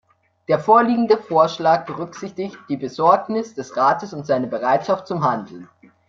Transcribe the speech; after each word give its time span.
Der 0.47 0.57
vorliegende 0.59 1.15
Vorschlag 1.19 1.85
berücksichtigt 1.85 2.57
die 2.69 2.75
Besorgnis 2.77 3.53
des 3.53 3.77
Rates 3.77 4.13
und 4.15 4.25
seine 4.25 4.47
Bereitschaft 4.47 5.05
zum 5.05 5.23
Handeln. 5.23 5.69